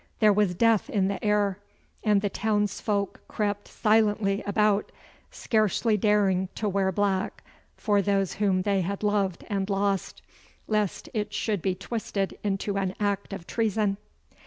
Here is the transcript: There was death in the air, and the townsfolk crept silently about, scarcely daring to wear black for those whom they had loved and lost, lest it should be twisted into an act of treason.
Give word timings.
There 0.17 0.33
was 0.33 0.55
death 0.55 0.89
in 0.89 1.09
the 1.09 1.23
air, 1.23 1.59
and 2.03 2.21
the 2.23 2.29
townsfolk 2.31 3.19
crept 3.27 3.67
silently 3.67 4.41
about, 4.47 4.91
scarcely 5.29 5.95
daring 5.95 6.49
to 6.55 6.67
wear 6.67 6.91
black 6.91 7.43
for 7.77 8.01
those 8.01 8.33
whom 8.41 8.63
they 8.63 8.81
had 8.81 9.03
loved 9.03 9.45
and 9.47 9.69
lost, 9.69 10.23
lest 10.67 11.07
it 11.13 11.35
should 11.35 11.61
be 11.61 11.75
twisted 11.75 12.35
into 12.43 12.79
an 12.79 12.95
act 12.99 13.31
of 13.31 13.45
treason. 13.45 13.97